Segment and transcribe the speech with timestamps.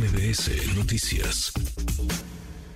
[0.00, 1.52] MBS Noticias.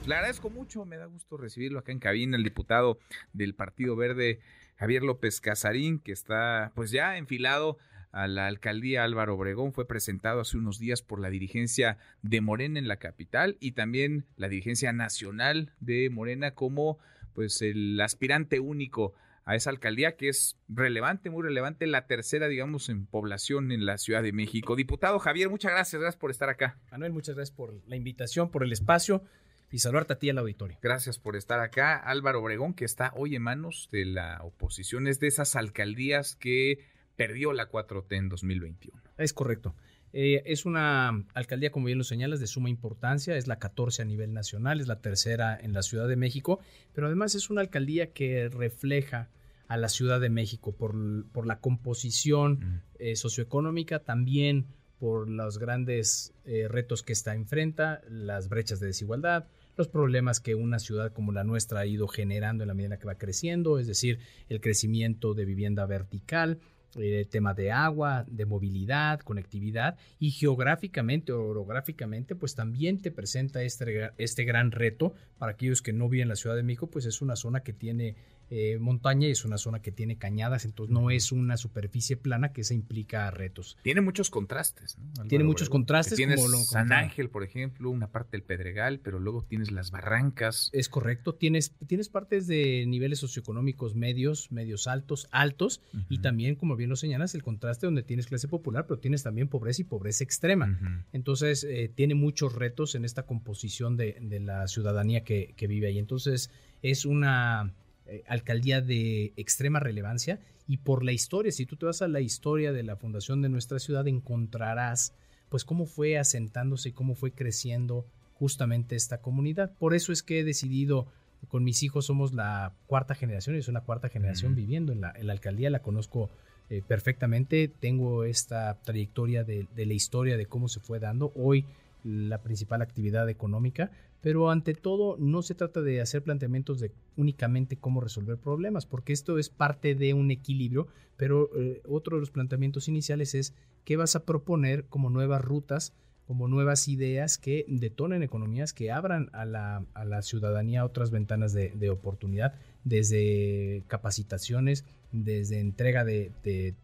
[0.07, 2.98] Le agradezco mucho, me da gusto recibirlo acá en cabina, el diputado
[3.32, 4.41] del Partido Verde,
[4.77, 7.79] Javier López Casarín, que está pues ya enfilado
[8.12, 12.79] a la alcaldía Álvaro Obregón, fue presentado hace unos días por la dirigencia de Morena
[12.79, 16.98] en la capital y también la dirigencia nacional de Morena como
[17.32, 19.14] pues el aspirante único
[19.45, 23.98] a esa alcaldía que es relevante, muy relevante, la tercera, digamos, en población en la
[23.98, 24.76] Ciudad de México.
[24.76, 26.79] Diputado Javier, muchas gracias, gracias por estar acá.
[26.90, 29.22] Manuel, muchas gracias por la invitación, por el espacio
[29.71, 30.79] y saludarte a ti al auditorio.
[30.80, 31.96] Gracias por estar acá.
[31.96, 36.78] Álvaro Obregón, que está hoy en manos de la oposición, es de esas alcaldías que
[37.16, 39.02] perdió la 4T en 2021.
[39.19, 39.74] Es correcto.
[40.17, 44.05] Eh, es una alcaldía, como bien lo señalas, de suma importancia, es la 14 a
[44.05, 46.61] nivel nacional, es la tercera en la Ciudad de México,
[46.92, 49.28] pero además es una alcaldía que refleja
[49.67, 50.95] a la Ciudad de México por,
[51.33, 54.67] por la composición eh, socioeconómica, también
[55.00, 60.55] por los grandes eh, retos que esta enfrenta, las brechas de desigualdad, los problemas que
[60.55, 63.88] una ciudad como la nuestra ha ido generando en la medida que va creciendo, es
[63.88, 66.60] decir, el crecimiento de vivienda vertical,
[66.97, 74.11] eh, tema de agua, de movilidad, conectividad y geográficamente orográficamente pues también te presenta este,
[74.19, 77.22] este gran reto para aquellos que no viven en la Ciudad de México pues es
[77.22, 78.17] una zona que tiene
[78.50, 82.53] eh, montaña y es una zona que tiene cañadas, entonces no es una superficie plana
[82.53, 83.77] que se implica retos.
[83.83, 84.98] Tiene muchos contrastes.
[85.28, 86.17] tiene muchos contrastes.
[86.17, 90.70] Tienes San Ángel, por ejemplo, una parte del Pedregal, pero luego tienes las barrancas.
[90.72, 96.77] Es correcto, tienes, tienes partes de niveles socioeconómicos medios, medios altos, altos, y también, como
[96.77, 100.25] bien lo señalas, el contraste donde tienes clase popular, pero tienes también pobreza y pobreza
[100.25, 100.78] extrema.
[101.12, 105.98] Entonces, eh, tiene muchos retos en esta composición de, la ciudadanía que, que vive ahí.
[105.98, 106.50] Entonces,
[106.83, 107.72] es una
[108.06, 112.20] eh, alcaldía de extrema relevancia y por la historia, si tú te vas a la
[112.20, 115.14] historia de la fundación de nuestra ciudad, encontrarás
[115.48, 119.72] pues cómo fue asentándose y cómo fue creciendo justamente esta comunidad.
[119.78, 121.06] Por eso es que he decidido,
[121.48, 125.71] con mis hijos somos la cuarta generación, es una cuarta generación viviendo en la, alcaldía,
[125.71, 126.31] la conozco
[126.71, 131.32] eh, perfectamente, tengo esta trayectoria de, de, la historia de cómo se fue dando.
[131.36, 131.66] Hoy
[132.04, 137.76] la principal actividad económica, pero ante todo no se trata de hacer planteamientos de únicamente
[137.76, 142.31] cómo resolver problemas, porque esto es parte de un equilibrio, pero eh, otro de los
[142.31, 143.54] planteamientos iniciales es
[143.84, 145.94] qué vas a proponer como nuevas rutas,
[146.26, 151.53] como nuevas ideas que detonen economías, que abran a la, a la ciudadanía otras ventanas
[151.53, 152.54] de, de oportunidad,
[152.84, 156.33] desde capacitaciones, desde entrega de,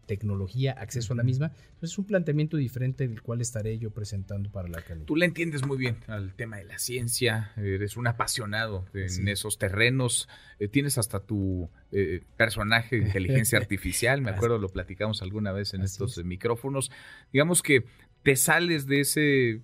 [0.05, 1.47] tecnología, acceso a la misma.
[1.47, 5.05] Entonces es un planteamiento diferente del cual estaré yo presentando para la alcaldía.
[5.05, 9.57] Tú le entiendes muy bien al tema de la ciencia, eres un apasionado en esos
[9.57, 10.29] terrenos,
[10.59, 15.73] eh, tienes hasta tu eh, personaje de inteligencia artificial, me acuerdo lo platicamos alguna vez
[15.73, 16.89] en estos micrófonos.
[17.33, 17.85] Digamos que
[18.23, 19.61] te sales de ese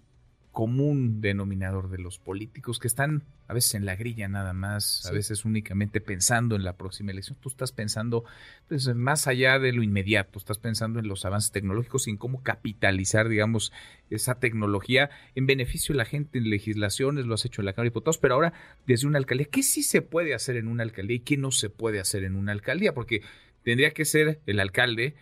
[0.58, 5.12] común denominador de los políticos que están a veces en la grilla nada más, a
[5.12, 7.38] veces únicamente pensando en la próxima elección.
[7.40, 8.24] Tú estás pensando
[8.68, 12.42] pues, más allá de lo inmediato, estás pensando en los avances tecnológicos y en cómo
[12.42, 13.72] capitalizar, digamos,
[14.10, 17.90] esa tecnología en beneficio de la gente en legislaciones, lo has hecho en la Cámara
[17.90, 18.54] de Diputados, pero ahora
[18.88, 21.70] desde una alcaldía, ¿qué sí se puede hacer en una alcaldía y qué no se
[21.70, 22.96] puede hacer en una alcaldía?
[22.96, 23.22] Porque
[23.62, 25.14] tendría que ser el alcalde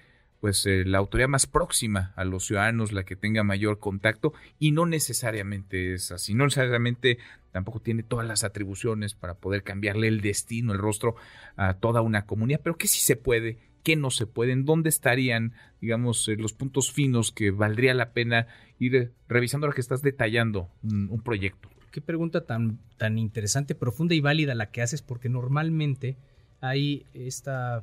[0.46, 4.74] pues eh, la autoridad más próxima a los ciudadanos, la que tenga mayor contacto, y
[4.74, 7.18] no necesariamente es así, no necesariamente
[7.52, 11.16] tampoco tiene todas las atribuciones para poder cambiarle el destino, el rostro
[11.56, 14.90] a toda una comunidad, pero que sí se puede, que no se puede, en dónde
[14.90, 18.46] estarían, digamos, eh, los puntos finos que valdría la pena
[18.78, 21.70] ir revisando ahora que estás detallando un, proyecto.
[21.90, 26.18] Qué pregunta tan, tan interesante, profunda y válida la que haces, porque normalmente
[26.62, 27.82] hay esta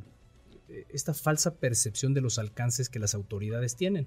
[0.90, 4.06] esta falsa percepción de los alcances que las autoridades tienen.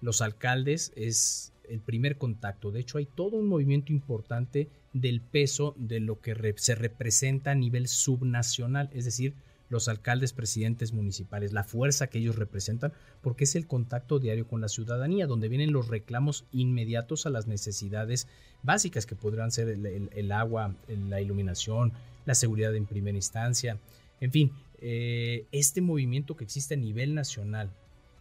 [0.00, 2.70] Los alcaldes es el primer contacto.
[2.70, 7.54] De hecho, hay todo un movimiento importante del peso de lo que se representa a
[7.54, 9.34] nivel subnacional, es decir,
[9.70, 14.62] los alcaldes, presidentes municipales, la fuerza que ellos representan, porque es el contacto diario con
[14.62, 18.28] la ciudadanía, donde vienen los reclamos inmediatos a las necesidades
[18.62, 21.92] básicas que podrán ser el agua, la iluminación,
[22.24, 23.78] la seguridad en primera instancia,
[24.20, 27.72] en fin, eh, este movimiento que existe a nivel nacional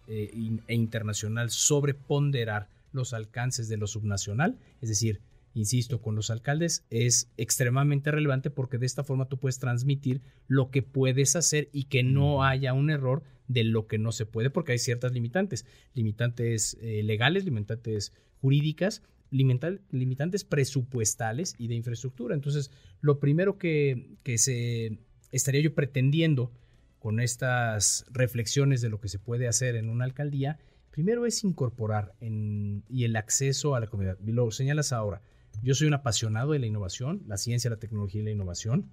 [0.08, 0.32] eh,
[0.68, 5.22] e internacional sobre ponderar los alcances de lo subnacional, es decir,
[5.54, 10.70] insisto, con los alcaldes es extremadamente relevante porque de esta forma tú puedes transmitir lo
[10.70, 14.50] que puedes hacer y que no haya un error de lo que no se puede,
[14.50, 22.36] porque hay ciertas limitantes, limitantes eh, legales, limitantes jurídicas, limitantes presupuestales y de infraestructura.
[22.36, 22.72] Entonces,
[23.02, 25.00] lo primero que, que se
[25.32, 26.52] estaría yo pretendiendo
[27.00, 30.60] con estas reflexiones de lo que se puede hacer en una alcaldía,
[30.98, 34.18] Primero es incorporar en, y el acceso a la comunidad.
[34.26, 35.22] Lo señalas ahora.
[35.62, 38.90] Yo soy un apasionado de la innovación, la ciencia, la tecnología y la innovación,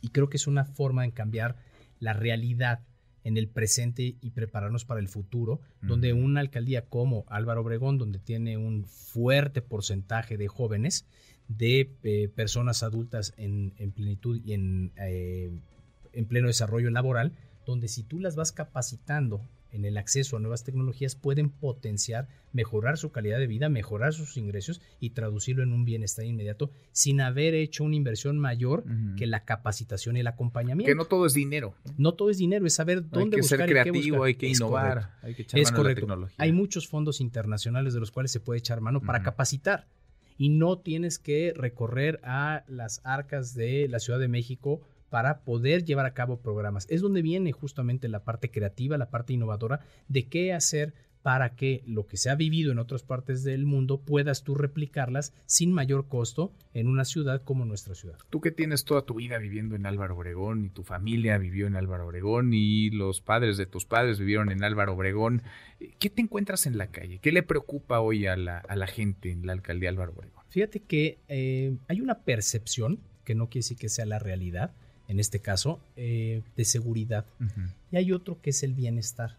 [0.00, 1.56] y creo que es una forma de cambiar
[1.98, 2.84] la realidad
[3.24, 8.20] en el presente y prepararnos para el futuro, donde una alcaldía como Álvaro Obregón, donde
[8.20, 11.04] tiene un fuerte porcentaje de jóvenes,
[11.48, 15.50] de eh, personas adultas en, plenitud y en, eh,
[16.12, 17.32] en pleno desarrollo laboral,
[17.66, 19.40] donde si tú las vas capacitando
[19.74, 24.36] en el acceso a nuevas tecnologías pueden potenciar, mejorar su calidad de vida, mejorar sus
[24.36, 28.84] ingresos y traducirlo en un bienestar inmediato sin haber hecho una inversión mayor
[29.16, 30.88] que la capacitación y el acompañamiento.
[30.88, 31.74] Que no todo es dinero.
[31.98, 35.10] No todo es dinero, es saber dónde hay que buscar ser creativo, hay que innovar,
[35.22, 36.36] hay que echar mano la tecnología.
[36.38, 39.88] Hay muchos fondos internacionales de los cuales se puede echar mano para capacitar
[40.36, 45.84] y no tienes que recorrer a las arcas de la Ciudad de México para poder
[45.84, 46.86] llevar a cabo programas.
[46.90, 50.92] Es donde viene justamente la parte creativa, la parte innovadora de qué hacer
[51.24, 55.32] para que lo que se ha vivido en otras partes del mundo puedas tú replicarlas
[55.46, 58.18] sin mayor costo en una ciudad como nuestra ciudad.
[58.28, 61.76] Tú que tienes toda tu vida viviendo en Álvaro Obregón y tu familia vivió en
[61.76, 65.42] Álvaro Obregón y los padres de tus padres vivieron en Álvaro Obregón,
[65.98, 67.20] ¿qué te encuentras en la calle?
[67.20, 70.44] ¿Qué le preocupa hoy a la, gente en la alcaldía Álvaro Obregón?
[70.50, 74.74] Fíjate que eh, hay una percepción, que no quiere decir que sea la realidad,
[75.08, 77.24] en este caso, eh, de seguridad.
[77.90, 79.38] Y hay otro que es el bienestar.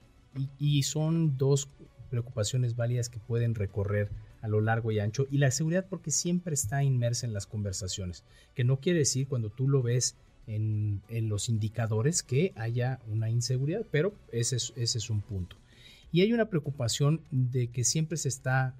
[0.59, 1.69] Y, son dos
[2.09, 4.11] preocupaciones válidas que pueden recorrer
[4.41, 5.27] a lo largo y ancho.
[5.31, 8.23] Y la seguridad porque siempre está inmersa en las conversaciones,
[8.53, 10.15] que no quiere decir cuando tú lo ves
[10.47, 15.57] en, los indicadores que haya una inseguridad, pero ese es, ese es un punto.
[16.11, 18.75] Y hay una preocupación de que siempre se está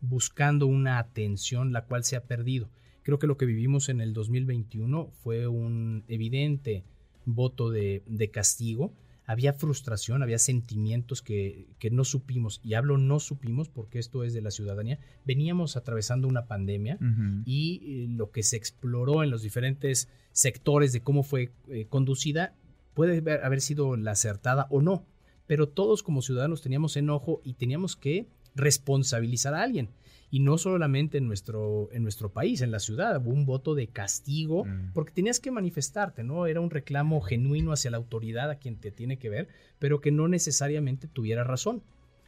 [0.00, 2.68] buscando una atención la cual se ha perdido.
[3.02, 6.84] Creo que lo que vivimos en el 2021 fue un evidente
[7.24, 8.92] voto de, castigo.
[9.26, 14.40] Había frustración, había sentimientos que, no supimos, y hablo no supimos porque esto es de
[14.40, 15.00] la ciudadanía.
[15.24, 16.98] Veníamos atravesando una pandemia
[17.44, 22.54] y eh, lo que se exploró en los diferentes sectores de cómo fue eh, conducida
[22.94, 25.04] puede haber sido la acertada o no,
[25.46, 29.90] pero todos como ciudadanos teníamos enojo y teníamos que responsabilizar a alguien
[30.30, 33.86] y no solamente en nuestro, en nuestro país, en la ciudad, hubo un voto de
[33.86, 34.92] castigo, mm.
[34.92, 36.46] porque tenías que manifestarte, ¿no?
[36.46, 40.10] Era un reclamo genuino hacia la autoridad a quien te tiene que ver, pero que
[40.10, 41.82] no necesariamente tuviera razón.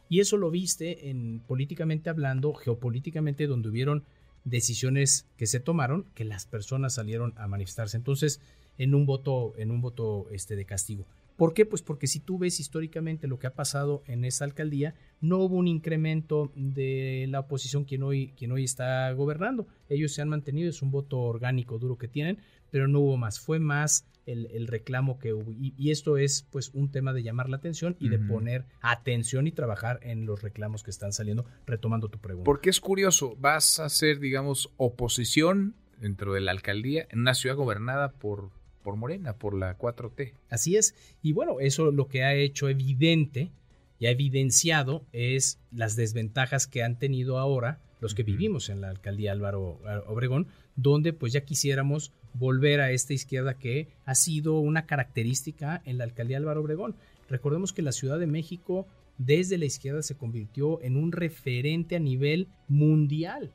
[0.07, 4.03] Y eso lo viste en políticamente hablando, geopolíticamente, donde hubieron
[4.43, 7.97] decisiones que se tomaron, que las personas salieron a manifestarse.
[7.97, 8.41] Entonces,
[8.77, 11.05] en un voto, en un voto este, de castigo.
[11.39, 11.65] ¿Por qué?
[11.65, 15.55] Pues porque si tú ves históricamente lo que ha pasado en esa alcaldía, no hubo
[15.55, 19.65] un incremento de la oposición quien hoy, quien hoy está gobernando.
[19.87, 22.39] Ellos se han mantenido, es un voto orgánico duro que tienen,
[22.71, 23.39] pero no hubo más.
[23.39, 25.53] Fue más el, reclamo que hubo.
[25.53, 29.53] Y, esto es pues un tema de llamar la atención y de poner atención y
[29.53, 32.43] trabajar en los reclamos que están saliendo, retomando tu pregunta.
[32.43, 37.55] Porque es curioso, vas a hacer, digamos, oposición dentro de la alcaldía en una ciudad
[37.55, 40.33] gobernada por por Morena, por la 4T.
[40.49, 40.95] Así es.
[41.21, 43.51] Y bueno, eso lo que ha hecho evidente
[43.99, 48.89] y ha evidenciado es las desventajas que han tenido ahora los que vivimos en la
[48.89, 54.85] alcaldía Álvaro Obregón, donde pues ya quisiéramos volver a esta izquierda que ha sido una
[54.85, 56.95] característica en la alcaldía Álvaro Obregón.
[57.29, 58.87] Recordemos que la Ciudad de México
[59.19, 63.51] desde la izquierda se convirtió en un referente a nivel mundial.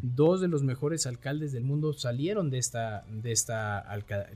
[0.00, 3.84] Dos de los mejores alcaldes del mundo salieron de esta, de esta,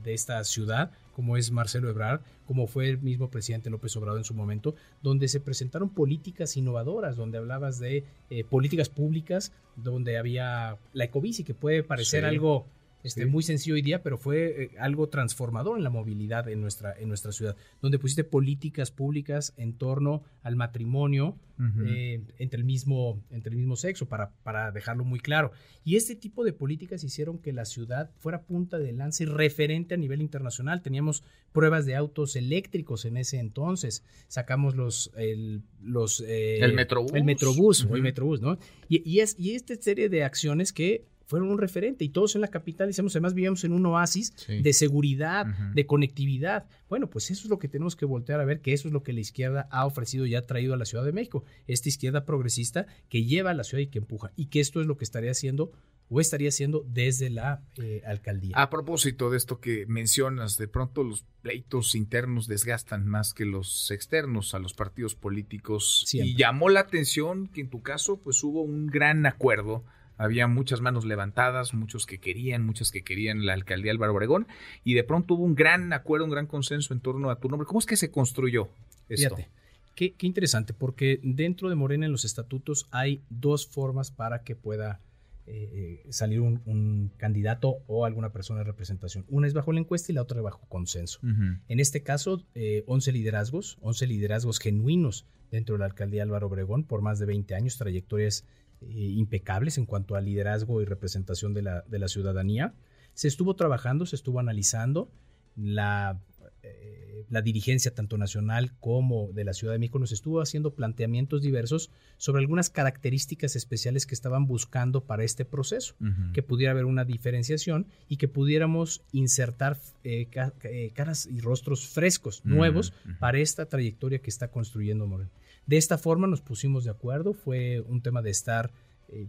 [0.03, 4.25] de esta ciudad, como es Marcelo Ebrard, como fue el mismo presidente López Obrador en
[4.25, 10.77] su momento, donde se presentaron políticas innovadoras, donde hablabas de eh, políticas públicas, donde había
[10.91, 12.65] la ecobici, que puede parecer algo
[13.03, 16.93] este, muy sencillo hoy día, pero fue eh, algo transformador en la movilidad en nuestra,
[16.97, 21.37] en nuestra ciudad, donde pusiste políticas públicas en torno al matrimonio
[21.85, 25.51] eh, entre, el mismo, entre el mismo sexo, para, para dejarlo muy claro.
[25.85, 29.93] Y este tipo de políticas hicieron que la ciudad fuera punta de lanza y referente
[29.93, 30.81] a nivel internacional.
[30.81, 35.11] Teníamos pruebas de autos eléctricos en ese entonces, sacamos los...
[35.15, 37.13] El, los, eh, el Metrobús.
[37.13, 38.57] El Metrobús, el Metrobús, ¿no?
[38.89, 42.41] Y, y, es, y esta serie de acciones que fueron un referente y todos en
[42.41, 46.65] la capital decíamos, además vivíamos en un oasis de seguridad, de conectividad.
[46.89, 49.03] Bueno, pues eso es lo que tenemos que voltear a ver, que eso es lo
[49.03, 52.25] que la izquierda ha ofrecido y ha traído a la Ciudad de México, esta izquierda
[52.25, 55.03] progresista que lleva a la ciudad y que empuja, y que esto es lo que
[55.03, 55.71] estaría haciendo
[56.09, 58.55] o estaría haciendo desde la eh, alcaldía.
[58.55, 63.89] A propósito de esto que mencionas, de pronto los pleitos internos desgastan más que los
[63.89, 66.05] externos a los partidos políticos.
[66.13, 69.85] Y llamó la atención que en tu caso pues hubo un gran acuerdo
[70.17, 74.47] había muchas manos levantadas, muchos que querían, muchos que querían la alcaldía Álvaro Obregón,
[74.83, 77.65] y de pronto hubo un gran acuerdo, un gran consenso en torno a tu nombre.
[77.65, 78.69] ¿Cómo es que se construyó
[79.09, 79.35] esto?
[79.35, 79.49] Fíjate,
[79.95, 84.99] Qué, interesante, porque dentro de Morena en los estatutos hay dos formas para que pueda
[85.45, 89.25] eh, eh, salir un, candidato o alguna persona de representación.
[89.29, 91.19] Una es bajo la encuesta y la otra bajo consenso.
[91.67, 92.43] En este caso,
[92.87, 97.53] 11 liderazgos, 11 liderazgos genuinos dentro de la alcaldía Álvaro Obregón por más de 20
[97.53, 98.45] años, trayectorias
[98.89, 102.73] impecables en cuanto a liderazgo y representación de la, de la ciudadanía.
[103.13, 105.11] Se estuvo trabajando, se estuvo analizando
[105.55, 106.19] la
[106.63, 111.41] eh, la dirigencia tanto nacional como de la Ciudad de México nos estuvo haciendo planteamientos
[111.41, 115.95] diversos sobre algunas características especiales que estaban buscando para este proceso,
[116.33, 120.27] que pudiera haber una diferenciación y que pudiéramos insertar eh,
[120.63, 125.31] eh, caras y rostros frescos, nuevos, para esta trayectoria que está construyendo Moreno.
[125.65, 128.71] De esta forma nos pusimos de acuerdo, fue un tema de estar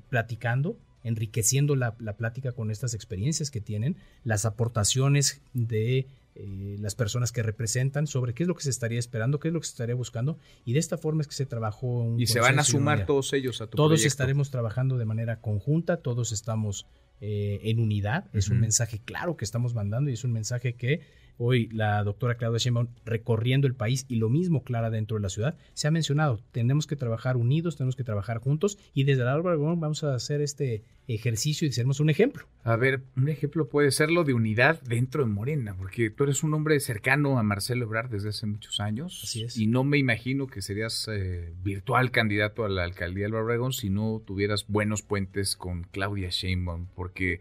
[0.08, 6.96] platicando, enriqueciendo la, la, plática con estas experiencias que tienen, las aportaciones de eh, las
[6.96, 9.66] personas que representan sobre qué es lo que se estaría esperando, qué es lo que
[9.68, 12.58] se estaría buscando y de esta forma es que se trabajó un y se van
[12.58, 16.86] a sumar todos ellos a tu todos estaremos trabajando de manera conjunta todos estamos
[17.20, 21.02] eh, en unidad es un mensaje claro que estamos mandando y es un mensaje que
[21.38, 25.28] hoy la doctora Claudia Sheinbaum recorriendo el país y lo mismo Clara dentro de la
[25.28, 29.36] ciudad, se ha mencionado, tenemos que trabajar unidos, tenemos que trabajar juntos y desde la
[29.36, 32.46] Obregón vamos a hacer este ejercicio y seremos un ejemplo.
[32.62, 36.42] A ver, un ejemplo puede ser lo de unidad dentro de Morena, porque tú eres
[36.42, 39.20] un hombre cercano a Marcelo Ebrard desde hace muchos años.
[39.22, 39.56] Así es.
[39.56, 43.90] Y no me imagino que serías eh, virtual candidato a la alcaldía de Obregón si
[43.90, 47.40] no tuvieras buenos puentes con Claudia Sheinbaum, porque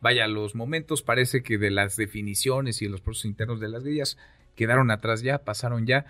[0.00, 4.18] vaya, los momentos parece que de las definiciones y los procesos internos de las guías
[4.54, 6.06] quedaron atrás ya, pasaron ya.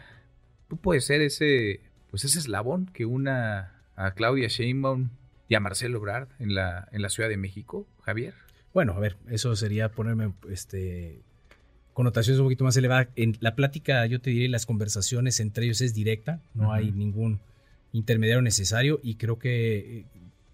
[0.68, 1.80] Tú puedes ser ese,
[2.10, 5.10] pues ese eslabón que una a Claudia Sheinbaum
[5.48, 8.34] y a Marcelo Ebrard en la, en la Ciudad de México, Javier.
[8.72, 11.20] Bueno, a ver, eso sería ponerme este
[11.94, 13.08] connotaciones un poquito más elevadas.
[13.16, 17.40] En la plática, yo te diré, las conversaciones entre ellos es directa, no hay ningún
[17.92, 20.04] intermediario necesario y creo que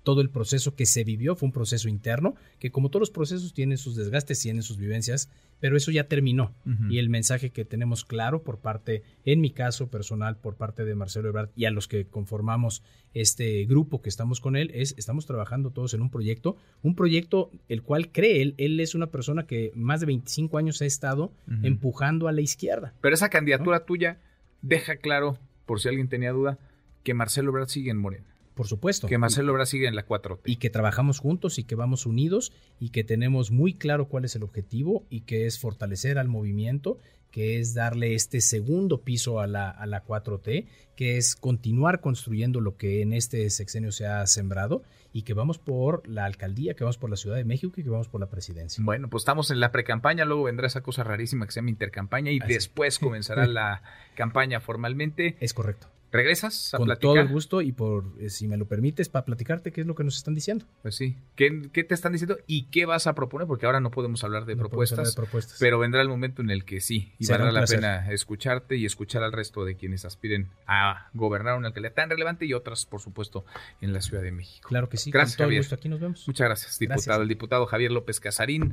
[0.05, 3.55] todo el proceso que se vivió fue un proceso interno, que como todos los procesos
[3.55, 5.31] tienen sus desgastes, tienen sus vivencias,
[5.61, 6.55] pero eso ya terminó.
[6.91, 10.95] Y el mensaje que tenemos claro por parte, en mi caso personal, por parte de
[10.95, 12.83] Marcelo Ebrard y a los que conformamos
[13.15, 17.51] este grupo que estamos con él, es estamos trabajando todos en un proyecto, un proyecto
[17.69, 21.33] el cual cree él, él es una persona que más de 25 años ha estado
[21.63, 22.93] empujando a la izquierda.
[23.01, 24.19] Pero esa candidatura tuya
[24.61, 26.59] deja claro, por si alguien tenía duda,
[27.03, 28.34] que Marcelo Ebrard sigue en Morena.
[28.55, 29.09] Por supuesto.
[29.09, 30.41] Que Marcelo Ebrard sigue en la 4T.
[30.45, 34.37] Y que trabajamos juntos y que vamos unidos y que tenemos muy claro cuál es
[34.37, 36.99] el objetivo y que es fortalecer al movimiento,
[37.33, 42.61] que es darle este segundo piso a la, a la 4T, que es continuar construyendo
[42.61, 46.85] lo que en este sexenio se ha sembrado y que vamos por la alcaldía, que
[46.85, 48.83] vamos por la Ciudad de México y que vamos por la presidencia.
[48.85, 52.31] Bueno, pues estamos en la precampaña, luego vendrá esa cosa rarísima que se llama intercampaña
[52.31, 53.83] y después comenzará la
[54.15, 55.37] campaña formalmente.
[55.41, 55.94] Es correcto.
[56.15, 59.73] ¿Regresas a Con todo el gusto y por, eh, si me lo permites, para platicarte
[59.73, 60.65] qué es lo que nos están diciendo.
[60.81, 61.17] Pues sí.
[61.35, 63.49] ¿Qué, te están diciendo y qué vas a proponer?
[63.49, 65.17] Porque ahora no podemos hablar de, propuestas,
[65.59, 67.13] pero vendrá el momento en el que sí.
[67.19, 71.67] Y valdrá la pena escucharte y escuchar al resto de quienes aspiren a gobernar una
[71.67, 73.45] alcaldía tan relevante y otras, por supuesto,
[73.81, 74.69] en la Ciudad de México.
[74.69, 75.11] Claro que sí.
[75.11, 75.75] Gracias, Con todo gusto.
[75.75, 76.29] Aquí nos vemos.
[76.29, 77.23] Muchas gracias, diputado.
[77.23, 78.73] El diputado Javier López Casarín.